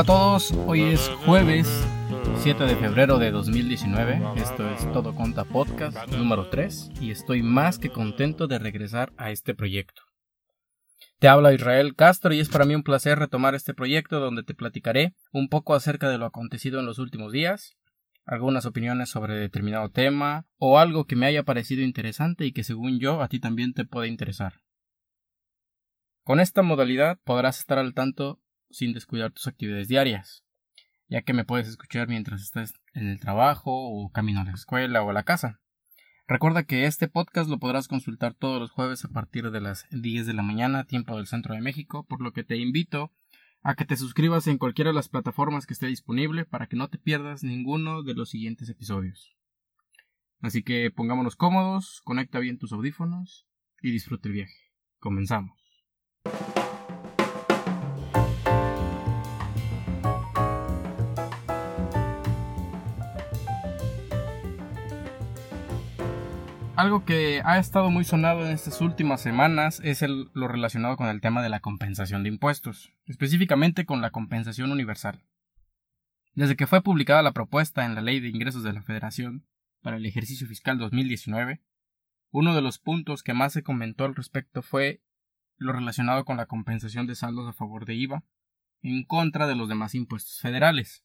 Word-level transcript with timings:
Hola 0.00 0.14
a 0.14 0.16
todos, 0.16 0.52
hoy 0.66 0.80
es 0.80 1.10
jueves 1.26 1.68
7 2.38 2.64
de 2.64 2.74
febrero 2.74 3.18
de 3.18 3.30
2019, 3.30 4.22
esto 4.36 4.66
es 4.70 4.90
Todo 4.94 5.14
Conta 5.14 5.44
Podcast 5.44 6.08
número 6.08 6.48
3 6.48 6.92
y 7.02 7.10
estoy 7.10 7.42
más 7.42 7.78
que 7.78 7.90
contento 7.90 8.46
de 8.46 8.58
regresar 8.58 9.12
a 9.18 9.30
este 9.30 9.54
proyecto. 9.54 10.00
Te 11.18 11.28
habla 11.28 11.52
Israel 11.52 11.94
Castro 11.96 12.32
y 12.32 12.40
es 12.40 12.48
para 12.48 12.64
mí 12.64 12.74
un 12.74 12.82
placer 12.82 13.18
retomar 13.18 13.54
este 13.54 13.74
proyecto 13.74 14.20
donde 14.20 14.42
te 14.42 14.54
platicaré 14.54 15.12
un 15.34 15.50
poco 15.50 15.74
acerca 15.74 16.08
de 16.08 16.16
lo 16.16 16.24
acontecido 16.24 16.80
en 16.80 16.86
los 16.86 16.98
últimos 16.98 17.30
días, 17.30 17.76
algunas 18.24 18.64
opiniones 18.64 19.10
sobre 19.10 19.34
determinado 19.34 19.90
tema 19.90 20.46
o 20.56 20.78
algo 20.78 21.04
que 21.04 21.16
me 21.16 21.26
haya 21.26 21.42
parecido 21.42 21.82
interesante 21.82 22.46
y 22.46 22.52
que 22.52 22.64
según 22.64 23.00
yo 23.00 23.20
a 23.20 23.28
ti 23.28 23.38
también 23.38 23.74
te 23.74 23.84
puede 23.84 24.08
interesar. 24.08 24.62
Con 26.24 26.40
esta 26.40 26.62
modalidad 26.62 27.18
podrás 27.22 27.58
estar 27.58 27.78
al 27.78 27.92
tanto 27.92 28.40
sin 28.70 28.92
descuidar 28.92 29.32
tus 29.32 29.46
actividades 29.46 29.88
diarias, 29.88 30.44
ya 31.08 31.22
que 31.22 31.32
me 31.32 31.44
puedes 31.44 31.68
escuchar 31.68 32.08
mientras 32.08 32.42
estás 32.42 32.74
en 32.94 33.08
el 33.08 33.20
trabajo 33.20 33.70
o 33.72 34.10
camino 34.10 34.40
a 34.40 34.44
la 34.44 34.52
escuela 34.52 35.02
o 35.02 35.10
a 35.10 35.12
la 35.12 35.24
casa. 35.24 35.60
Recuerda 36.28 36.62
que 36.62 36.84
este 36.84 37.08
podcast 37.08 37.50
lo 37.50 37.58
podrás 37.58 37.88
consultar 37.88 38.34
todos 38.34 38.60
los 38.60 38.70
jueves 38.70 39.04
a 39.04 39.08
partir 39.08 39.50
de 39.50 39.60
las 39.60 39.86
10 39.90 40.26
de 40.26 40.34
la 40.34 40.42
mañana, 40.42 40.84
tiempo 40.84 41.16
del 41.16 41.26
centro 41.26 41.54
de 41.54 41.60
México, 41.60 42.06
por 42.06 42.22
lo 42.22 42.32
que 42.32 42.44
te 42.44 42.56
invito 42.56 43.10
a 43.62 43.74
que 43.74 43.84
te 43.84 43.96
suscribas 43.96 44.46
en 44.46 44.58
cualquiera 44.58 44.90
de 44.90 44.94
las 44.94 45.08
plataformas 45.08 45.66
que 45.66 45.74
esté 45.74 45.88
disponible 45.88 46.44
para 46.44 46.66
que 46.68 46.76
no 46.76 46.88
te 46.88 46.98
pierdas 46.98 47.42
ninguno 47.42 48.02
de 48.02 48.14
los 48.14 48.30
siguientes 48.30 48.68
episodios. 48.68 49.36
Así 50.40 50.62
que 50.62 50.90
pongámonos 50.90 51.36
cómodos, 51.36 52.00
conecta 52.04 52.38
bien 52.38 52.58
tus 52.58 52.72
audífonos 52.72 53.46
y 53.82 53.90
disfrute 53.90 54.28
el 54.28 54.34
viaje. 54.34 54.54
Comenzamos. 54.98 55.59
Algo 66.80 67.04
que 67.04 67.42
ha 67.44 67.58
estado 67.58 67.90
muy 67.90 68.04
sonado 68.04 68.46
en 68.46 68.52
estas 68.52 68.80
últimas 68.80 69.20
semanas 69.20 69.82
es 69.84 70.00
lo 70.00 70.48
relacionado 70.48 70.96
con 70.96 71.08
el 71.08 71.20
tema 71.20 71.42
de 71.42 71.50
la 71.50 71.60
compensación 71.60 72.22
de 72.22 72.30
impuestos, 72.30 72.90
específicamente 73.04 73.84
con 73.84 74.00
la 74.00 74.08
compensación 74.08 74.72
universal. 74.72 75.22
Desde 76.32 76.56
que 76.56 76.66
fue 76.66 76.82
publicada 76.82 77.20
la 77.20 77.32
propuesta 77.32 77.84
en 77.84 77.94
la 77.94 78.00
Ley 78.00 78.20
de 78.20 78.30
Ingresos 78.30 78.62
de 78.62 78.72
la 78.72 78.80
Federación 78.80 79.46
para 79.82 79.98
el 79.98 80.06
ejercicio 80.06 80.46
fiscal 80.46 80.78
2019, 80.78 81.60
uno 82.30 82.54
de 82.54 82.62
los 82.62 82.78
puntos 82.78 83.22
que 83.22 83.34
más 83.34 83.52
se 83.52 83.62
comentó 83.62 84.06
al 84.06 84.14
respecto 84.14 84.62
fue 84.62 85.02
lo 85.58 85.74
relacionado 85.74 86.24
con 86.24 86.38
la 86.38 86.46
compensación 86.46 87.06
de 87.06 87.14
saldos 87.14 87.46
a 87.46 87.52
favor 87.52 87.84
de 87.84 87.92
IVA 87.96 88.24
en 88.80 89.04
contra 89.04 89.46
de 89.46 89.54
los 89.54 89.68
demás 89.68 89.94
impuestos 89.94 90.40
federales. 90.40 91.04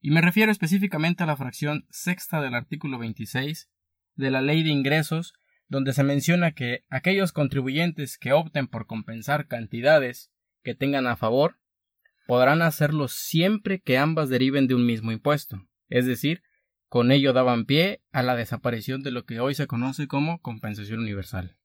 Y 0.00 0.12
me 0.12 0.22
refiero 0.22 0.50
específicamente 0.50 1.24
a 1.24 1.26
la 1.26 1.36
fracción 1.36 1.84
sexta 1.90 2.40
del 2.40 2.54
artículo 2.54 2.96
26 2.96 3.68
de 4.18 4.30
la 4.30 4.42
Ley 4.42 4.62
de 4.62 4.70
Ingresos, 4.70 5.32
donde 5.68 5.92
se 5.92 6.02
menciona 6.02 6.52
que 6.52 6.84
aquellos 6.90 7.32
contribuyentes 7.32 8.18
que 8.18 8.32
opten 8.32 8.66
por 8.66 8.86
compensar 8.86 9.46
cantidades 9.46 10.30
que 10.62 10.74
tengan 10.74 11.06
a 11.06 11.16
favor 11.16 11.58
podrán 12.26 12.60
hacerlo 12.60 13.08
siempre 13.08 13.80
que 13.80 13.96
ambas 13.96 14.28
deriven 14.28 14.66
de 14.66 14.74
un 14.74 14.84
mismo 14.84 15.12
impuesto, 15.12 15.66
es 15.88 16.04
decir, 16.04 16.42
con 16.88 17.12
ello 17.12 17.32
daban 17.32 17.64
pie 17.64 18.02
a 18.12 18.22
la 18.22 18.34
desaparición 18.34 19.02
de 19.02 19.12
lo 19.12 19.24
que 19.24 19.40
hoy 19.40 19.54
se 19.54 19.66
conoce 19.66 20.08
como 20.08 20.40
compensación 20.40 21.00
universal. 21.00 21.56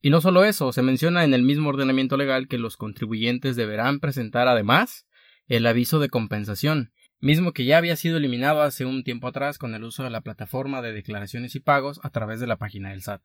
Y 0.00 0.10
no 0.10 0.20
solo 0.20 0.44
eso, 0.44 0.72
se 0.72 0.82
menciona 0.82 1.24
en 1.24 1.32
el 1.32 1.42
mismo 1.42 1.68
ordenamiento 1.68 2.16
legal 2.16 2.48
que 2.48 2.58
los 2.58 2.76
contribuyentes 2.76 3.54
deberán 3.54 4.00
presentar 4.00 4.48
además 4.48 5.06
el 5.46 5.66
aviso 5.66 6.00
de 6.00 6.08
compensación, 6.08 6.92
mismo 7.22 7.52
que 7.52 7.64
ya 7.64 7.78
había 7.78 7.94
sido 7.94 8.16
eliminado 8.16 8.62
hace 8.62 8.84
un 8.84 9.04
tiempo 9.04 9.28
atrás 9.28 9.56
con 9.56 9.74
el 9.74 9.84
uso 9.84 10.02
de 10.02 10.10
la 10.10 10.22
plataforma 10.22 10.82
de 10.82 10.92
declaraciones 10.92 11.54
y 11.54 11.60
pagos 11.60 12.00
a 12.02 12.10
través 12.10 12.40
de 12.40 12.48
la 12.48 12.56
página 12.56 12.90
del 12.90 13.00
SAT. 13.00 13.22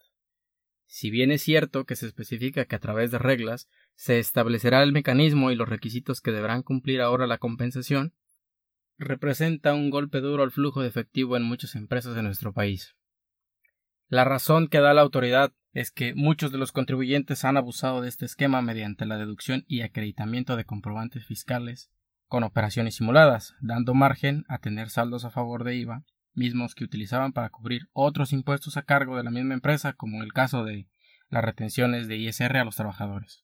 Si 0.85 1.09
bien 1.09 1.31
es 1.31 1.41
cierto 1.41 1.85
que 1.85 1.95
se 1.95 2.05
especifica 2.05 2.65
que 2.65 2.75
a 2.75 2.79
través 2.79 3.09
de 3.09 3.17
reglas 3.17 3.67
se 3.95 4.19
establecerá 4.19 4.83
el 4.83 4.93
mecanismo 4.93 5.49
y 5.49 5.55
los 5.55 5.67
requisitos 5.67 6.21
que 6.21 6.31
deberán 6.31 6.61
cumplir 6.61 7.01
ahora 7.01 7.25
la 7.25 7.39
compensación, 7.39 8.13
representa 8.99 9.73
un 9.73 9.89
golpe 9.89 10.21
duro 10.21 10.43
al 10.43 10.51
flujo 10.51 10.81
de 10.81 10.87
efectivo 10.87 11.35
en 11.35 11.43
muchas 11.43 11.73
empresas 11.73 12.15
de 12.15 12.21
nuestro 12.21 12.53
país. 12.53 12.95
La 14.09 14.25
razón 14.25 14.67
que 14.67 14.79
da 14.79 14.93
la 14.93 15.01
autoridad 15.01 15.53
es 15.73 15.89
que 15.89 16.13
muchos 16.13 16.51
de 16.51 16.59
los 16.59 16.71
contribuyentes 16.71 17.43
han 17.45 17.57
abusado 17.57 18.01
de 18.01 18.09
este 18.09 18.25
esquema 18.25 18.61
mediante 18.61 19.07
la 19.07 19.17
deducción 19.17 19.65
y 19.67 19.81
acreditamiento 19.81 20.55
de 20.55 20.65
comprobantes 20.65 21.25
fiscales 21.25 21.89
con 22.27 22.43
operaciones 22.43 22.95
simuladas, 22.95 23.55
dando 23.61 23.93
margen 23.93 24.45
a 24.47 24.59
tener 24.59 24.89
saldos 24.89 25.25
a 25.25 25.31
favor 25.31 25.63
de 25.63 25.75
IVA, 25.75 26.03
mismos 26.33 26.75
que 26.75 26.83
utilizaban 26.83 27.33
para 27.33 27.49
cubrir 27.49 27.89
otros 27.93 28.33
impuestos 28.33 28.77
a 28.77 28.83
cargo 28.83 29.17
de 29.17 29.23
la 29.23 29.31
misma 29.31 29.53
empresa, 29.53 29.93
como 29.93 30.23
el 30.23 30.33
caso 30.33 30.63
de 30.63 30.87
las 31.29 31.43
retenciones 31.43 32.07
de 32.07 32.17
ISR 32.17 32.57
a 32.57 32.65
los 32.65 32.75
trabajadores. 32.75 33.43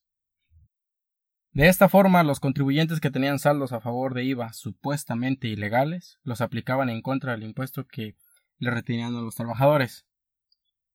De 1.52 1.68
esta 1.68 1.88
forma, 1.88 2.24
los 2.24 2.40
contribuyentes 2.40 3.00
que 3.00 3.12
tenían 3.12 3.38
saldos 3.38 3.72
a 3.72 3.80
favor 3.80 4.12
de 4.14 4.24
IVA 4.24 4.52
supuestamente 4.52 5.46
ilegales 5.46 6.18
los 6.24 6.40
aplicaban 6.40 6.88
en 6.88 7.00
contra 7.00 7.32
del 7.32 7.44
impuesto 7.44 7.86
que 7.86 8.16
le 8.58 8.70
retenían 8.70 9.14
a 9.14 9.20
los 9.20 9.36
trabajadores. 9.36 10.04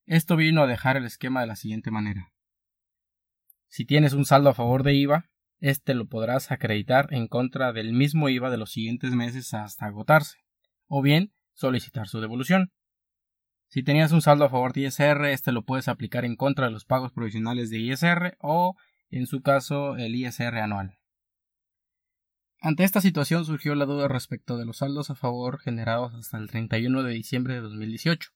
Esto 0.06 0.35
vino 0.35 0.61
a 0.61 0.67
dejar 0.67 0.97
el 0.97 1.06
esquema 1.06 1.41
de 1.41 1.47
la 1.47 1.56
siguiente 1.56 1.91
manera. 1.91 2.33
Si 3.69 3.85
tienes 3.85 4.13
un 4.13 4.25
saldo 4.25 4.50
a 4.50 4.53
favor 4.53 4.83
de 4.83 4.95
IVA, 4.95 5.29
este 5.59 5.94
lo 5.94 6.08
podrás 6.08 6.52
acreditar 6.52 7.08
en 7.12 7.28
contra 7.28 7.74
del 7.74 7.94
mismo 7.94 8.30
IVA 8.30 8.50
de 8.50 8.58
los 8.58 8.72
siguientes 8.72 9.12
meses 9.12 9.53
hasta 9.53 9.86
agotarse, 9.86 10.38
o 10.88 11.02
bien 11.02 11.34
solicitar 11.53 12.08
su 12.08 12.22
devolución. 12.22 12.72
Si 13.68 13.84
tenías 13.84 14.12
un 14.12 14.22
saldo 14.22 14.46
a 14.46 14.50
favor 14.50 14.74
de 14.74 14.81
ISR, 14.81 15.25
este 15.25 15.52
lo 15.52 15.64
puedes 15.64 15.88
aplicar 15.88 16.25
en 16.25 16.36
contra 16.36 16.66
de 16.66 16.72
los 16.72 16.86
pagos 16.86 17.12
provisionales 17.12 17.69
de 17.69 17.80
ISR 17.80 18.36
o, 18.40 18.75
en 19.09 19.28
su 19.28 19.42
caso, 19.42 19.96
el 19.96 20.16
ISR 20.16 20.58
anual. 20.58 20.98
Ante 22.62 22.84
esta 22.84 23.00
situación 23.00 23.46
surgió 23.46 23.75
la 23.75 23.86
duda 23.86 24.08
respecto 24.08 24.58
de 24.58 24.66
los 24.66 24.78
saldos 24.78 25.09
a 25.09 25.16
favor 25.16 25.59
generados 25.59 26.14
hasta 26.14 26.38
el 26.38 26.50
31 26.50 27.03
de 27.03 27.14
diciembre 27.14 27.53
de 27.53 27.62
2018. 27.62 28.31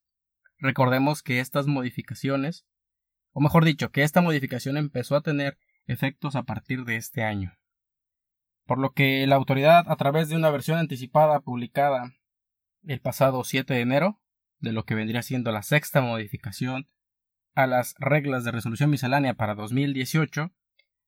Recordemos 0.59 1.23
que 1.23 1.39
estas 1.39 1.67
modificaciones, 1.67 2.65
o 3.31 3.41
mejor 3.41 3.65
dicho, 3.65 3.91
que 3.91 4.03
esta 4.03 4.21
modificación 4.21 4.77
empezó 4.77 5.15
a 5.15 5.21
tener 5.21 5.57
efectos 5.87 6.35
a 6.35 6.43
partir 6.43 6.85
de 6.85 6.95
este 6.95 7.23
año. 7.23 7.57
Por 8.65 8.79
lo 8.79 8.93
que 8.93 9.27
la 9.27 9.35
autoridad, 9.35 9.85
a 9.89 9.95
través 9.95 10.29
de 10.29 10.35
una 10.35 10.49
versión 10.49 10.77
anticipada 10.77 11.39
publicada 11.41 12.13
el 12.83 12.99
pasado 13.01 13.43
7 13.43 13.73
de 13.73 13.81
enero, 13.81 14.21
de 14.59 14.71
lo 14.71 14.85
que 14.85 14.95
vendría 14.95 15.21
siendo 15.21 15.51
la 15.51 15.63
sexta 15.63 16.01
modificación 16.01 16.87
a 17.55 17.67
las 17.67 17.95
reglas 17.99 18.43
de 18.43 18.51
resolución 18.51 18.89
miscelánea 18.89 19.33
para 19.33 19.55
2018, 19.55 20.51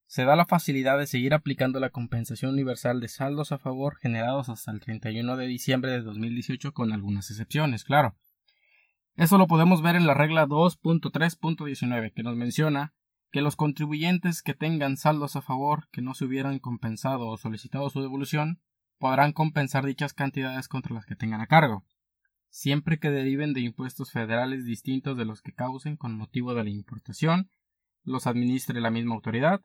se 0.08 0.26
da 0.26 0.36
la 0.36 0.46
facilidad 0.46 1.00
de 1.00 1.08
seguir 1.08 1.34
aplicando 1.34 1.80
la 1.80 1.90
compensación 1.90 2.52
universal 2.52 3.00
de 3.00 3.08
saldos 3.08 3.52
a 3.52 3.58
favor 3.58 3.98
generados 3.98 4.50
hasta 4.50 4.72
el 4.72 4.80
31 4.80 5.36
de 5.38 5.48
diciembre 5.48 5.92
de 5.92 6.02
2018 6.02 6.74
con 6.74 6.92
algunas 6.92 7.32
excepciones, 7.32 7.84
claro. 7.84 8.16
Eso 9.16 9.38
lo 9.38 9.48
podemos 9.48 9.82
ver 9.82 9.96
en 9.96 10.06
la 10.06 10.14
regla 10.14 10.46
2.3.19 10.46 12.14
que 12.14 12.24
nos 12.24 12.36
menciona 12.36 12.94
que 13.36 13.42
los 13.42 13.58
contribuyentes 13.58 14.42
que 14.42 14.54
tengan 14.54 14.96
saldos 14.96 15.36
a 15.36 15.42
favor 15.42 15.90
que 15.92 16.02
no 16.02 16.14
se 16.14 16.24
hubieran 16.24 16.58
compensado 16.58 17.28
o 17.28 17.36
solicitado 17.36 17.90
su 17.90 18.02
devolución 18.02 18.62
podrán 18.98 19.34
compensar 19.34 19.86
dichas 19.86 20.14
cantidades 20.14 20.70
contra 20.70 20.96
las 20.96 21.06
que 21.06 21.18
tengan 21.18 21.42
a 21.42 21.48
cargo, 21.48 21.84
siempre 22.48 22.98
que 22.98 23.10
deriven 23.10 23.52
de 23.52 23.60
impuestos 23.60 24.14
federales 24.14 24.64
distintos 24.64 25.18
de 25.18 25.26
los 25.26 25.42
que 25.42 25.52
causen 25.52 25.98
con 25.98 26.16
motivo 26.16 26.54
de 26.54 26.64
la 26.64 26.70
importación, 26.70 27.50
los 28.04 28.26
administre 28.26 28.80
la 28.80 28.90
misma 28.90 29.16
autoridad 29.16 29.60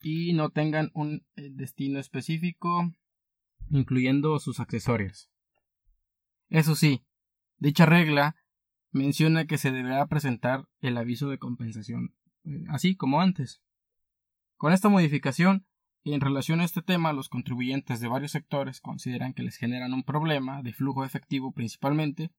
y 0.00 0.32
no 0.32 0.50
tengan 0.50 0.90
un 0.92 1.24
eh, 1.36 1.50
destino 1.52 2.00
específico, 2.00 2.92
incluyendo 3.70 4.36
sus 4.40 4.58
accesorios. 4.58 5.30
Eso 6.48 6.74
sí, 6.74 7.04
dicha 7.58 7.86
regla 7.86 8.34
menciona 8.90 9.46
que 9.46 9.58
se 9.58 9.70
deberá 9.70 10.08
presentar 10.08 10.66
el 10.80 10.96
aviso 10.96 11.28
de 11.28 11.38
compensación 11.38 12.16
así 12.68 12.96
como 12.96 13.20
antes. 13.20 13.62
Con 14.56 14.72
esta 14.72 14.88
modificación, 14.88 15.66
y 16.02 16.14
en 16.14 16.20
relación 16.20 16.60
a 16.60 16.64
este 16.64 16.82
tema, 16.82 17.12
los 17.12 17.28
contribuyentes 17.28 18.00
de 18.00 18.06
varios 18.06 18.30
sectores 18.30 18.80
consideran 18.80 19.34
que 19.34 19.42
les 19.42 19.56
generan 19.56 19.92
un 19.92 20.04
problema 20.04 20.62
de 20.62 20.72
flujo 20.72 21.04
efectivo 21.04 21.50
principalmente 21.52 22.30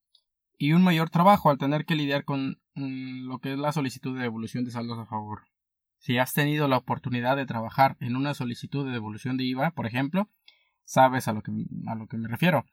y 0.57 0.71
un 0.71 0.83
mayor 0.83 1.09
trabajo 1.09 1.49
al 1.49 1.57
tener 1.57 1.85
que 1.85 1.95
lidiar 1.95 2.23
con 2.23 2.61
mm, 2.75 3.27
lo 3.27 3.39
que 3.39 3.51
es 3.51 3.59
la 3.59 3.73
solicitud 3.73 4.15
de 4.15 4.23
devolución 4.23 4.63
de 4.63 4.71
saldos 4.71 4.97
a 4.99 5.05
favor. 5.05 5.41
Si 5.99 6.17
has 6.17 6.31
tenido 6.33 6.67
la 6.67 6.77
oportunidad 6.77 7.35
de 7.35 7.45
trabajar 7.45 7.97
en 7.99 8.15
una 8.15 8.33
solicitud 8.33 8.85
de 8.85 8.93
devolución 8.93 9.35
de 9.35 9.43
IVA, 9.43 9.71
por 9.71 9.85
ejemplo, 9.85 10.29
sabes 10.85 11.27
a 11.27 11.33
lo 11.33 11.41
que, 11.41 11.51
a 11.87 11.95
lo 11.95 12.07
que 12.07 12.17
me 12.17 12.29
refiero, 12.29 12.65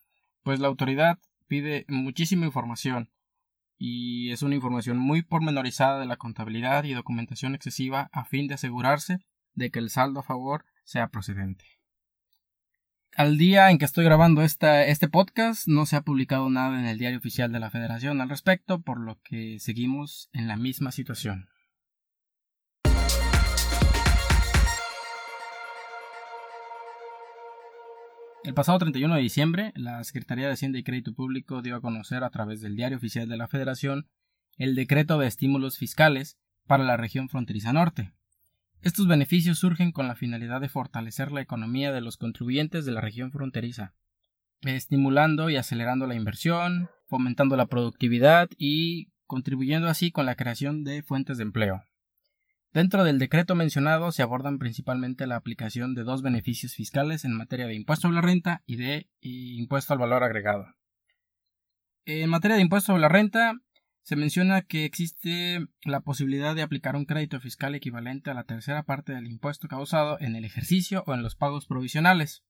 pues 0.45 0.61
la 0.61 0.69
autoridad 0.69 1.19
pide 1.49 1.87
muchísima 1.89 2.47
información 2.47 3.11
y 3.87 4.33
es 4.33 4.41
una 4.41 4.55
información 4.55 4.97
muy 4.97 5.21
pormenorizada 5.21 6.01
de 6.01 6.07
la 6.07 6.17
contabilidad 6.17 6.85
y 6.85 6.95
documentación 6.95 7.55
excesiva 7.55 8.09
a 8.13 8.25
fin 8.25 8.49
de 8.49 8.55
asegurarse 8.55 9.19
de 9.53 9.71
que 9.71 9.79
el 9.79 9.91
saldo 9.91 10.21
a 10.21 10.23
favor 10.23 10.65
sea 10.85 11.09
procedente. 11.09 11.67
al 13.15 13.37
día 13.37 13.71
en 13.71 13.77
que 13.77 13.85
estoy 13.85 14.07
grabando 14.07 14.41
este 14.41 15.09
podcast 15.09 15.69
no 15.69 15.85
se 15.85 15.97
ha 15.97 16.01
publicado 16.01 16.49
nada 16.49 16.81
en 16.81 16.87
el 16.87 16.97
diario 16.97 17.19
oficial 17.19 17.53
de 17.53 17.61
la 17.61 17.69
Federación 17.69 18.23
al 18.23 18.31
respecto, 18.31 18.81
por 18.81 18.99
lo 18.99 19.21
que 19.21 19.59
seguimos 19.61 20.31
en 20.33 20.49
la 20.49 20.57
misma 20.57 20.91
situación. 20.91 21.51
El 28.45 28.53
pasado 28.53 28.79
31 28.79 29.15
de 29.15 29.23
diciembre, 29.23 29.73
la 29.75 30.05
Secretaría 30.05 30.47
de 30.47 30.53
Hacienda 30.53 30.79
y 30.79 30.83
Crédito 30.83 31.15
Público 31.15 31.63
dio 31.63 31.77
a 31.77 31.81
conocer 31.81 32.23
a 32.23 32.29
través 32.29 32.61
del 32.61 32.77
Diario 32.77 32.99
Oficial 32.99 33.27
de 33.27 33.39
la 33.39 33.49
Federación 33.49 34.07
el 34.59 34.75
decreto 34.75 35.19
de 35.19 35.27
estímulos 35.27 35.79
fiscales 35.79 36.37
para 36.67 36.85
la 36.85 36.99
región 36.99 37.31
fronteriza 37.31 37.73
norte. 37.73 38.13
Estos 38.83 39.09
beneficios 39.09 39.59
surgen 39.59 39.93
con 39.93 40.09
la 40.09 40.15
finalidad 40.15 40.61
de 40.61 40.69
fortalecer 40.69 41.33
la 41.33 41.41
economía 41.41 41.91
de 41.91 42.03
los 42.03 42.19
contribuyentes 42.19 42.85
de 42.85 42.93
la 42.93 43.01
región 43.01 43.33
fronteriza, 43.33 43.95
estimulando 44.61 45.49
y 45.49 45.57
acelerando 45.57 46.07
la 46.07 46.15
inversión, 46.15 46.91
fomentando 47.07 47.57
la 47.57 47.67
productividad 47.67 48.51
y 48.59 49.09
contribuyendo 49.27 49.89
así 49.89 50.11
con 50.11 50.27
la 50.27 50.35
creación 50.35 50.85
de 50.85 51.03
fuentes 51.03 51.39
de 51.39 51.45
empleo. 51.45 51.83
Dentro 52.75 53.05
del 53.05 53.21
decreto 53.21 53.55
mencionado 53.55 54.11
se 54.11 54.25
abordan 54.25 54.59
principalmente 54.59 55.29
la 55.29 55.37
aplicación 55.37 55.95
de 55.95 56.03
dos 56.03 56.23
beneficios 56.23 56.75
fiscales 56.75 57.25
en 57.25 57.37
materia 57.37 57.69
de 57.69 57.77
impuesto 57.77 58.09
a 58.09 58.11
la 58.11 58.21
renta 58.21 58.65
y 58.67 58.75
de 58.75 59.09
impuesto 59.21 59.93
al 59.93 60.01
valor 60.01 60.25
agregado. 60.25 60.67
En 62.05 62.29
materia 62.29 62.57
de 62.57 62.63
impuesto 62.63 62.93
a 62.93 62.99
la 62.99 63.09
renta, 63.09 63.55
se 64.03 64.17
menciona 64.17 64.63
que 64.63 64.85
existe 64.85 65.65
la 65.85 66.01
posibilidad 66.01 66.57
de 66.57 66.63
aplicar 66.63 66.97
un 66.97 67.05
crédito 67.05 67.39
fiscal 67.39 67.77
equivalente 67.77 68.33
a 68.33 68.35
la 68.35 68.43
tercera 68.43 68.83
parte 68.83 69.15
del 69.15 69.29
impuesto 69.29 69.69
causado 69.69 70.19
en 70.21 70.35
el 70.35 70.45
ejercicio 70.45 71.05
o 71.07 71.15
en 71.15 71.23
los 71.23 71.37
pagos 71.37 71.67
provisionales, 71.67 72.43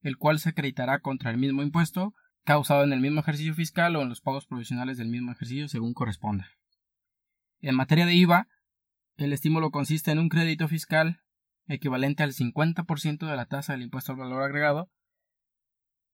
el 0.00 0.16
cual 0.16 0.38
se 0.38 0.50
acreditará 0.50 1.00
contra 1.00 1.32
el 1.32 1.38
mismo 1.38 1.60
impuesto 1.60 2.14
causado 2.44 2.84
en 2.84 2.92
el 2.92 3.00
mismo 3.00 3.20
ejercicio 3.20 3.52
fiscal 3.52 3.96
o 3.96 4.02
en 4.02 4.10
los 4.10 4.20
pagos 4.20 4.46
provisionales 4.46 4.96
del 4.96 5.08
mismo 5.08 5.32
ejercicio 5.32 5.66
según 5.66 5.92
corresponda. 5.92 6.46
En 7.60 7.74
materia 7.74 8.06
de 8.06 8.14
IVA, 8.14 8.46
el 9.24 9.32
estímulo 9.32 9.70
consiste 9.70 10.10
en 10.10 10.18
un 10.18 10.28
crédito 10.28 10.68
fiscal 10.68 11.22
equivalente 11.66 12.22
al 12.22 12.32
50% 12.32 13.28
de 13.28 13.36
la 13.36 13.46
tasa 13.46 13.72
del 13.72 13.82
impuesto 13.82 14.12
al 14.12 14.18
valor 14.18 14.42
agregado, 14.42 14.90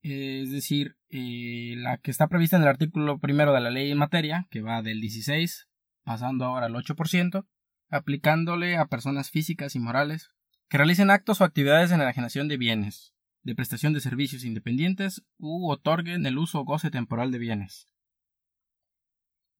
es 0.02 0.50
decir, 0.50 0.96
eh, 1.08 1.74
la 1.76 1.98
que 1.98 2.10
está 2.10 2.28
prevista 2.28 2.56
en 2.56 2.62
el 2.62 2.68
artículo 2.68 3.18
primero 3.18 3.52
de 3.52 3.60
la 3.60 3.70
ley 3.70 3.90
en 3.90 3.98
materia, 3.98 4.46
que 4.50 4.62
va 4.62 4.82
del 4.82 5.00
16 5.00 5.68
pasando 6.04 6.46
ahora 6.46 6.66
al 6.66 6.74
8%, 6.74 7.46
aplicándole 7.90 8.76
a 8.76 8.86
personas 8.86 9.30
físicas 9.30 9.74
y 9.74 9.78
morales 9.78 10.30
que 10.68 10.78
realicen 10.78 11.10
actos 11.10 11.40
o 11.40 11.44
actividades 11.44 11.90
en 11.90 11.98
la 11.98 12.04
enajenación 12.04 12.48
de 12.48 12.56
bienes, 12.56 13.14
de 13.42 13.54
prestación 13.54 13.92
de 13.92 14.00
servicios 14.00 14.44
independientes 14.44 15.22
u 15.36 15.70
otorguen 15.70 16.24
el 16.24 16.38
uso 16.38 16.60
o 16.60 16.64
goce 16.64 16.90
temporal 16.90 17.30
de 17.30 17.38
bienes. 17.38 17.88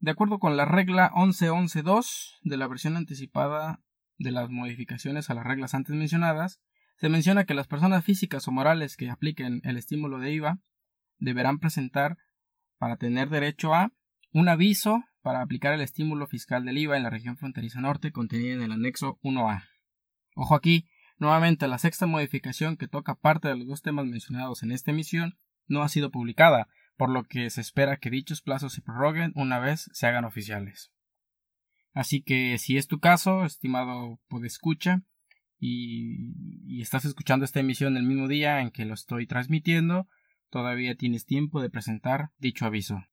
De 0.01 0.13
acuerdo 0.13 0.39
con 0.39 0.57
la 0.57 0.65
regla 0.65 1.11
11.11.2 1.15 2.39
de 2.43 2.57
la 2.57 2.69
versión 2.69 2.97
anticipada 2.97 3.83
de 4.17 4.31
las 4.31 4.49
modificaciones 4.49 5.29
a 5.29 5.35
las 5.35 5.45
reglas 5.45 5.75
antes 5.75 5.97
mencionadas, 5.97 6.61
se 6.97 7.09
menciona 7.09 7.45
que 7.45 7.55
las 7.55 7.67
personas 7.67 8.05
físicas 8.05 8.47
o 8.47 8.53
morales 8.53 8.97
que 8.97 9.11
apliquen 9.11 9.61
el 9.65 9.77
estímulo 9.77 10.19
de 10.19 10.33
IVA 10.33 10.61
deberán 11.19 11.59
presentar 11.59 12.17
para 12.79 12.97
tener 12.97 13.29
derecho 13.29 13.75
a 13.75 13.93
un 14.33 14.49
aviso 14.49 15.05
para 15.21 15.43
aplicar 15.43 15.75
el 15.75 15.81
estímulo 15.81 16.29
fiscal 16.29 16.65
del 16.65 16.79
IVA 16.79 16.97
en 16.97 17.03
la 17.03 17.11
región 17.11 17.37
fronteriza 17.37 17.81
norte 17.81 18.13
contenida 18.13 18.55
en 18.55 18.63
el 18.63 18.73
anexo 18.73 19.19
1A. 19.23 19.65
Ojo 20.37 20.55
aquí, 20.55 20.89
nuevamente 21.19 21.67
la 21.67 21.79
sexta 21.79 22.07
modificación 22.07 22.77
que 22.77 22.87
toca 22.87 23.17
parte 23.17 23.49
de 23.49 23.57
los 23.57 23.67
dos 23.67 23.83
temas 23.83 24.07
mencionados 24.07 24.63
en 24.63 24.71
esta 24.71 24.93
emisión 24.93 25.39
no 25.67 25.83
ha 25.83 25.89
sido 25.89 26.13
publicada, 26.13 26.69
por 26.99 27.09
lo 27.09 27.25
que 27.25 27.49
se 27.49 27.63
espera 27.63 27.97
que 27.97 28.11
dichos 28.11 28.43
plazos 28.43 28.75
se 28.75 28.83
prorroguen 28.83 29.33
una 29.37 29.61
vez 29.61 29.89
se 29.93 30.07
hagan 30.07 30.27
oficiales. 30.27 30.91
Así 31.95 32.23
que 32.23 32.59
si 32.59 32.77
es 32.77 32.89
tu 32.89 32.99
caso, 32.99 33.45
estimado 33.45 34.21
podescucha, 34.29 35.03
y, 35.61 36.35
y 36.67 36.83
estás 36.83 37.05
escuchando 37.05 37.45
esta 37.45 37.61
emisión 37.61 37.97
el 37.97 38.03
mismo 38.03 38.29
día 38.29 38.61
en 38.61 38.71
que 38.71 38.85
lo 38.85 38.95
estoy 38.95 39.27
transmitiendo, 39.27 40.09
todavía 40.51 40.97
tienes 40.97 41.25
tiempo 41.25 41.63
de 41.63 41.71
presentar 41.71 42.31
dicho 42.39 42.67
aviso. 42.67 43.05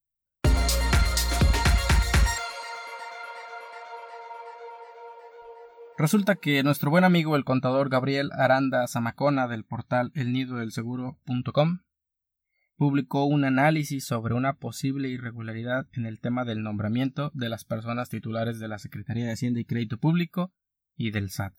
Resulta 5.98 6.34
que 6.34 6.62
nuestro 6.62 6.90
buen 6.90 7.04
amigo 7.04 7.36
el 7.36 7.44
contador 7.44 7.88
Gabriel 7.88 8.30
Aranda 8.32 8.86
Zamacona 8.86 9.48
del 9.48 9.64
portal 9.64 10.12
elnidodelseguro.com 10.14 11.78
publicó 12.76 13.24
un 13.24 13.44
análisis 13.44 14.04
sobre 14.04 14.34
una 14.34 14.54
posible 14.54 15.08
irregularidad 15.08 15.86
en 15.92 16.06
el 16.06 16.20
tema 16.20 16.44
del 16.44 16.62
nombramiento 16.62 17.30
de 17.34 17.48
las 17.48 17.64
personas 17.64 18.08
titulares 18.08 18.58
de 18.58 18.68
la 18.68 18.78
Secretaría 18.78 19.24
de 19.26 19.32
Hacienda 19.32 19.60
y 19.60 19.64
Crédito 19.64 19.98
Público 19.98 20.52
y 20.96 21.10
del 21.10 21.30
SAT. 21.30 21.54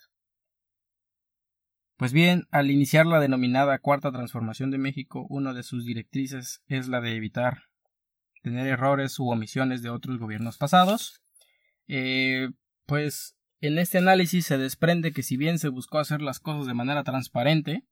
Pues 1.98 2.14
bien, 2.14 2.46
al 2.52 2.70
iniciar 2.70 3.08
la 3.08 3.20
denominada 3.20 3.80
Cuarta 3.80 4.12
Transformación 4.12 4.70
de 4.70 4.78
México, 4.78 5.26
una 5.30 5.54
de 5.54 5.64
sus 5.64 5.84
directrices 5.84 6.62
es 6.68 6.88
la 6.88 7.02
de 7.02 7.16
evitar 7.16 7.64
tener 8.44 8.68
errores 8.68 9.18
u 9.18 9.30
omisiones 9.30 9.82
de 9.82 9.90
otros 9.90 10.20
gobiernos 10.20 10.58
pasados. 10.58 11.24
Eh, 11.88 12.50
pues 12.86 13.36
en 13.62 13.80
este 13.80 13.98
análisis 13.98 14.46
se 14.46 14.60
desprende 14.60 15.12
que 15.12 15.24
si 15.24 15.38
bien 15.38 15.58
se 15.58 15.70
buscó 15.70 15.98
hacer 15.98 16.22
las 16.22 16.40
cosas 16.40 16.68
de 16.68 16.76
manera 16.76 17.04
transparente, 17.04 17.84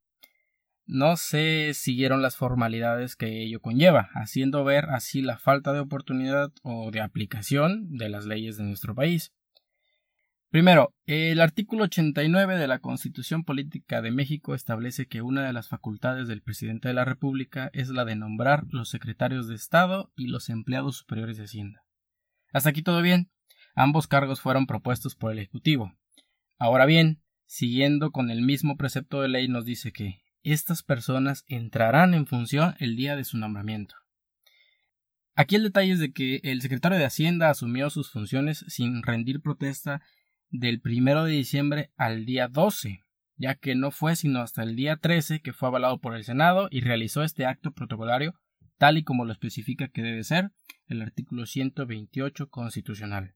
no 0.86 1.16
se 1.16 1.72
siguieron 1.74 2.22
las 2.22 2.36
formalidades 2.36 3.16
que 3.16 3.42
ello 3.42 3.60
conlleva, 3.60 4.08
haciendo 4.14 4.64
ver 4.64 4.86
así 4.90 5.20
la 5.20 5.38
falta 5.38 5.72
de 5.72 5.80
oportunidad 5.80 6.52
o 6.62 6.90
de 6.90 7.00
aplicación 7.00 7.96
de 7.96 8.08
las 8.08 8.24
leyes 8.26 8.56
de 8.56 8.64
nuestro 8.64 8.94
país. 8.94 9.32
Primero, 10.50 10.94
el 11.06 11.40
artículo 11.40 11.84
89 11.84 12.56
de 12.56 12.68
la 12.68 12.78
Constitución 12.78 13.44
Política 13.44 14.00
de 14.00 14.12
México 14.12 14.54
establece 14.54 15.06
que 15.06 15.20
una 15.20 15.44
de 15.44 15.52
las 15.52 15.68
facultades 15.68 16.28
del 16.28 16.40
presidente 16.40 16.88
de 16.88 16.94
la 16.94 17.04
República 17.04 17.68
es 17.74 17.90
la 17.90 18.04
de 18.04 18.14
nombrar 18.14 18.64
los 18.70 18.88
secretarios 18.88 19.48
de 19.48 19.56
Estado 19.56 20.12
y 20.16 20.28
los 20.28 20.48
empleados 20.48 20.98
superiores 20.98 21.36
de 21.36 21.44
Hacienda. 21.44 21.84
Hasta 22.52 22.70
aquí 22.70 22.82
todo 22.82 23.02
bien. 23.02 23.30
Ambos 23.74 24.06
cargos 24.06 24.40
fueron 24.40 24.66
propuestos 24.66 25.16
por 25.16 25.32
el 25.32 25.40
Ejecutivo. 25.40 25.92
Ahora 26.58 26.86
bien, 26.86 27.20
siguiendo 27.44 28.12
con 28.12 28.30
el 28.30 28.40
mismo 28.40 28.76
precepto 28.76 29.20
de 29.20 29.28
ley 29.28 29.48
nos 29.48 29.64
dice 29.64 29.92
que 29.92 30.22
estas 30.52 30.82
personas 30.82 31.44
entrarán 31.48 32.14
en 32.14 32.26
función 32.26 32.74
el 32.78 32.96
día 32.96 33.16
de 33.16 33.24
su 33.24 33.38
nombramiento. 33.38 33.94
Aquí 35.34 35.56
el 35.56 35.64
detalle 35.64 35.92
es 35.92 35.98
de 35.98 36.12
que 36.12 36.40
el 36.44 36.62
secretario 36.62 36.98
de 36.98 37.04
Hacienda 37.04 37.50
asumió 37.50 37.90
sus 37.90 38.10
funciones 38.10 38.64
sin 38.68 39.02
rendir 39.02 39.42
protesta 39.42 40.02
del 40.48 40.80
primero 40.80 41.24
de 41.24 41.32
diciembre 41.32 41.90
al 41.96 42.24
día 42.24 42.48
12, 42.48 43.04
ya 43.36 43.54
que 43.54 43.74
no 43.74 43.90
fue 43.90 44.16
sino 44.16 44.40
hasta 44.40 44.62
el 44.62 44.76
día 44.76 44.96
13 44.96 45.40
que 45.42 45.52
fue 45.52 45.68
avalado 45.68 46.00
por 46.00 46.16
el 46.16 46.24
Senado 46.24 46.68
y 46.70 46.80
realizó 46.80 47.22
este 47.22 47.44
acto 47.44 47.72
protocolario 47.72 48.34
tal 48.78 48.98
y 48.98 49.04
como 49.04 49.24
lo 49.24 49.32
especifica 49.32 49.88
que 49.88 50.02
debe 50.02 50.24
ser 50.24 50.52
el 50.86 51.02
artículo 51.02 51.46
128 51.46 52.48
constitucional. 52.48 53.34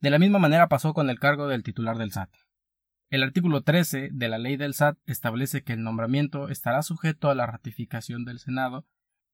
De 0.00 0.10
la 0.10 0.18
misma 0.18 0.38
manera 0.38 0.68
pasó 0.68 0.94
con 0.94 1.10
el 1.10 1.18
cargo 1.18 1.48
del 1.48 1.62
titular 1.62 1.96
del 1.96 2.12
SAT. 2.12 2.30
El 3.10 3.22
artículo 3.22 3.62
13 3.62 4.10
de 4.12 4.28
la 4.28 4.36
ley 4.36 4.58
del 4.58 4.74
SAT 4.74 4.98
establece 5.06 5.62
que 5.62 5.72
el 5.72 5.82
nombramiento 5.82 6.50
estará 6.50 6.82
sujeto 6.82 7.30
a 7.30 7.34
la 7.34 7.46
ratificación 7.46 8.26
del 8.26 8.38
Senado. 8.38 8.86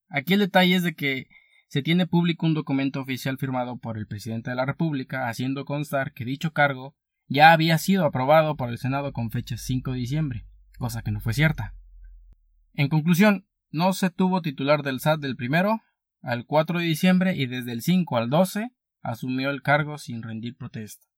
Aquí 0.09 0.35
el 0.35 0.41
detalle 0.41 0.77
es 0.77 0.85
de 0.85 0.95
que 0.95 1.27
se 1.67 1.83
tiene 1.83 2.07
público 2.07 2.47
un 2.47 2.55
documento 2.55 3.01
oficial 3.01 3.37
firmado 3.37 3.79
por 3.79 3.99
el 3.99 4.07
presidente 4.07 4.51
de 4.51 4.57
la 4.57 4.65
República 4.65 5.29
haciendo 5.29 5.65
constar 5.65 6.13
que 6.13 6.25
dicho 6.25 6.53
cargo 6.53 6.95
ya 7.27 7.53
había 7.53 7.79
sido 7.79 8.05
aprobado 8.05 8.57
por 8.57 8.69
el 8.69 8.79
Senado 8.79 9.13
con 9.13 9.33
fecha 9.33 9.57
5 9.57 9.93
de 9.93 9.99
diciembre, 9.99 10.47
cosa 10.79 11.03
que 11.03 11.11
no 11.11 11.21
fue 11.21 11.35
cierta. 11.35 11.75
En 12.75 12.89
conclusión, 12.89 13.49
no 13.73 13.93
se 13.93 14.11
tuvo 14.11 14.41
titular 14.41 14.85
del 14.85 15.01
SAT 15.01 15.19
del 15.19 15.35
primero 15.35 15.83
al 16.23 16.47
4 16.47 16.79
de 16.79 16.85
diciembre 16.85 17.35
y 17.35 17.47
desde 17.47 17.73
el 17.73 17.83
5 17.83 18.19
al 18.19 18.31
12 18.31 18.71
asumió 19.03 19.51
el 19.51 19.63
cargo 19.63 19.99
sin 19.99 20.23
rendir 20.23 20.57
protesta. 20.57 21.09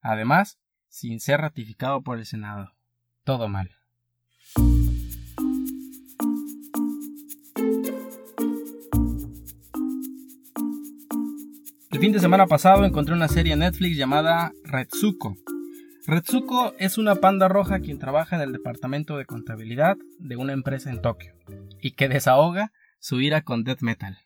Además, 0.00 0.58
sin 0.90 1.20
ser 1.20 1.40
ratificado 1.40 2.02
por 2.02 2.18
el 2.18 2.26
Senado. 2.26 2.72
Todo 3.24 3.48
mal. 3.48 3.70
El 11.90 11.98
fin 11.98 12.12
de 12.12 12.20
semana 12.20 12.46
pasado 12.46 12.84
encontré 12.84 13.14
una 13.14 13.28
serie 13.28 13.52
en 13.52 13.60
Netflix 13.60 13.96
llamada 13.96 14.52
Retsuko. 14.64 15.36
Retsuko 16.06 16.74
es 16.78 16.98
una 16.98 17.16
panda 17.16 17.48
roja 17.48 17.80
quien 17.80 17.98
trabaja 17.98 18.36
en 18.36 18.42
el 18.42 18.52
departamento 18.52 19.16
de 19.16 19.26
contabilidad 19.26 19.96
de 20.18 20.36
una 20.36 20.52
empresa 20.52 20.90
en 20.90 21.02
Tokio 21.02 21.34
y 21.80 21.92
que 21.92 22.08
desahoga 22.08 22.72
su 22.98 23.20
ira 23.20 23.42
con 23.42 23.64
death 23.64 23.82
metal. 23.82 24.18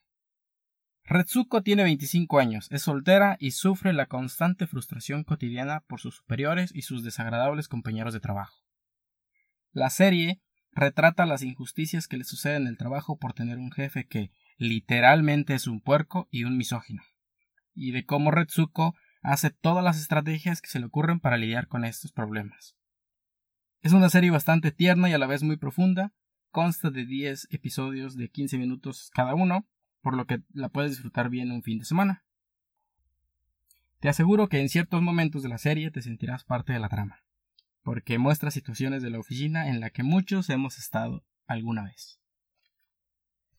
Retsuko 1.07 1.63
tiene 1.63 1.83
25 1.83 2.39
años, 2.39 2.67
es 2.71 2.83
soltera 2.83 3.37
y 3.39 3.51
sufre 3.51 3.93
la 3.93 4.07
constante 4.07 4.67
frustración 4.67 5.23
cotidiana 5.23 5.81
por 5.81 6.01
sus 6.01 6.17
superiores 6.17 6.71
y 6.75 6.83
sus 6.83 7.05
desagradables 7.05 7.69
compañeros 7.69 8.15
de 8.15 8.21
trabajo. 8.21 8.65
La 9.73 9.91
serie 9.91 10.41
retrata 10.73 11.27
las 11.27 11.43
injusticias 11.43 12.09
que 12.09 12.17
le 12.17 12.25
suceden 12.25 12.63
en 12.63 12.69
el 12.69 12.79
trabajo 12.79 13.19
por 13.19 13.35
tener 13.35 13.59
un 13.59 13.71
jefe 13.71 14.07
que 14.07 14.33
literalmente 14.57 15.55
es 15.55 15.67
un 15.67 15.83
puerco 15.83 16.27
y 16.31 16.45
un 16.45 16.57
misógino, 16.57 17.03
y 17.75 17.93
de 17.93 18.07
cómo 18.07 18.31
Retsuko 18.31 18.95
hace 19.23 19.51
todas 19.51 19.85
las 19.85 20.01
estrategias 20.01 20.63
que 20.63 20.71
se 20.71 20.81
le 20.81 20.87
ocurren 20.87 21.21
para 21.21 21.37
lidiar 21.37 21.69
con 21.69 21.85
estos 21.85 22.13
problemas. 22.13 22.77
Es 23.83 23.93
una 23.93 24.09
serie 24.09 24.31
bastante 24.31 24.73
tierna 24.73 25.11
y 25.11 25.13
a 25.13 25.19
la 25.19 25.27
vez 25.27 25.43
muy 25.43 25.59
profunda, 25.59 26.15
consta 26.51 26.91
de 26.91 27.05
10 27.05 27.49
episodios 27.51 28.17
de 28.17 28.31
15 28.31 28.57
minutos 28.57 29.11
cada 29.13 29.35
uno, 29.35 29.69
por 30.05 30.17
lo 30.17 30.27
que 30.27 30.43
la 30.53 30.69
puedes 30.69 30.93
disfrutar 30.93 31.31
bien 31.31 31.51
un 31.51 31.63
fin 31.63 31.81
de 31.81 31.85
semana. 31.87 32.23
Te 33.99 34.11
aseguro 34.11 34.49
que 34.49 34.61
en 34.61 34.69
ciertos 34.69 35.01
momentos 35.01 35.43
de 35.43 35.49
la 35.49 35.59
serie 35.59 35.91
te 35.91 36.03
sentirás 36.03 36.45
parte 36.45 36.75
de 36.75 36.79
la 36.79 36.91
trama, 36.91 37.25
porque 37.83 38.19
muestra 38.19 38.51
situaciones 38.51 39.03
de 39.03 39.09
la 39.09 39.19
oficina 39.19 39.69
en 39.69 39.81
la 39.81 39.89
que 39.89 40.03
muchos 40.03 40.51
hemos 40.51 40.79
estado 40.79 41.25
alguna 41.47 41.85
vez. 41.85 42.21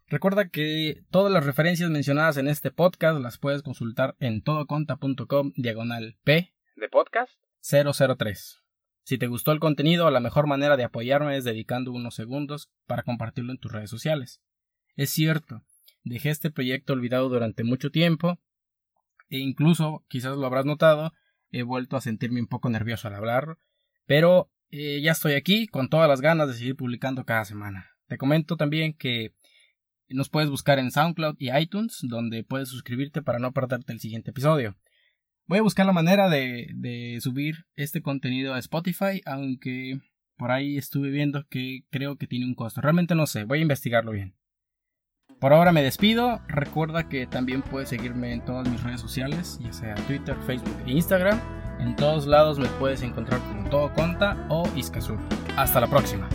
Recuerda 0.07 0.49
que 0.49 1.03
todas 1.09 1.33
las 1.33 1.47
referencias 1.47 1.89
mencionadas 1.89 2.37
en 2.37 2.47
este 2.47 2.69
podcast 2.69 3.19
las 3.19 3.39
puedes 3.39 3.63
consultar 3.63 4.15
en 4.19 4.43
todoconta.com 4.43 5.51
diagonal 5.55 6.15
P 6.23 6.53
de 6.75 6.89
podcast 6.89 7.33
003. 7.61 8.61
Si 9.01 9.17
te 9.17 9.25
gustó 9.25 9.51
el 9.51 9.59
contenido, 9.59 10.11
la 10.11 10.19
mejor 10.19 10.45
manera 10.45 10.77
de 10.77 10.83
apoyarme 10.83 11.37
es 11.37 11.43
dedicando 11.43 11.91
unos 11.91 12.13
segundos 12.13 12.69
para 12.85 13.01
compartirlo 13.01 13.51
en 13.51 13.57
tus 13.57 13.71
redes 13.71 13.89
sociales. 13.89 14.41
Es 14.95 15.09
cierto, 15.09 15.63
dejé 16.05 16.29
este 16.29 16.51
proyecto 16.51 16.93
olvidado 16.93 17.27
durante 17.27 17.63
mucho 17.63 17.91
tiempo 17.91 18.39
e 19.29 19.39
incluso, 19.39 20.05
quizás 20.07 20.37
lo 20.37 20.45
habrás 20.45 20.65
notado, 20.65 21.11
he 21.49 21.63
vuelto 21.63 21.97
a 21.97 22.01
sentirme 22.01 22.39
un 22.39 22.47
poco 22.47 22.69
nervioso 22.69 23.07
al 23.07 23.15
hablar, 23.15 23.57
pero 24.05 24.51
eh, 24.69 25.01
ya 25.01 25.11
estoy 25.11 25.33
aquí 25.33 25.67
con 25.67 25.89
todas 25.89 26.07
las 26.07 26.21
ganas 26.21 26.47
de 26.47 26.53
seguir 26.53 26.75
publicando 26.75 27.25
cada 27.25 27.43
semana. 27.43 27.89
Te 28.07 28.17
comento 28.17 28.55
también 28.55 28.93
que 28.93 29.33
nos 30.09 30.29
puedes 30.29 30.49
buscar 30.49 30.77
en 30.77 30.91
SoundCloud 30.91 31.35
y 31.39 31.51
iTunes, 31.51 31.99
donde 32.03 32.43
puedes 32.43 32.69
suscribirte 32.69 33.23
para 33.23 33.39
no 33.39 33.51
perderte 33.51 33.91
el 33.91 33.99
siguiente 33.99 34.29
episodio. 34.29 34.77
Voy 35.47 35.59
a 35.59 35.63
buscar 35.63 35.85
la 35.85 35.91
manera 35.91 36.29
de, 36.29 36.69
de 36.75 37.17
subir 37.19 37.65
este 37.75 38.01
contenido 38.01 38.53
a 38.53 38.59
Spotify, 38.59 39.21
aunque 39.25 39.99
por 40.37 40.51
ahí 40.51 40.77
estuve 40.77 41.09
viendo 41.09 41.47
que 41.47 41.85
creo 41.89 42.17
que 42.17 42.27
tiene 42.27 42.45
un 42.45 42.55
costo. 42.55 42.81
Realmente 42.81 43.15
no 43.15 43.25
sé, 43.25 43.43
voy 43.43 43.59
a 43.59 43.63
investigarlo 43.63 44.11
bien. 44.11 44.35
Por 45.39 45.53
ahora 45.53 45.71
me 45.71 45.83
despido. 45.83 46.41
Recuerda 46.47 47.07
que 47.09 47.27
también 47.27 47.61
puedes 47.61 47.89
seguirme 47.89 48.33
en 48.33 48.43
todas 48.43 48.67
mis 48.69 48.81
redes 48.83 49.01
sociales, 49.01 49.59
ya 49.61 49.73
sea 49.73 49.95
Twitter, 50.07 50.35
Facebook 50.45 50.75
e 50.85 50.91
Instagram. 50.91 51.39
En 51.79 51.95
todos 51.95 52.25
lados 52.25 52.57
me 52.57 52.67
puedes 52.79 53.01
encontrar 53.01 53.39
como 53.41 53.69
Todo 53.69 53.93
Conta 53.93 54.37
o 54.49 54.67
Iskazur. 54.75 55.19
Hasta 55.57 55.81
la 55.81 55.87
próxima. 55.87 56.27